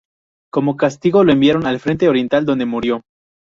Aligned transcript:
Como 0.51 0.77
castigo 0.77 1.23
lo 1.23 1.31
enviaron 1.31 1.67
al 1.67 1.79
Frente 1.79 2.09
Oriental, 2.09 2.43
donde 2.43 2.65
murió. 2.65 3.01